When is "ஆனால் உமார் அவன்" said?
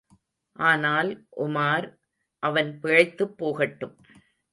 0.59-2.79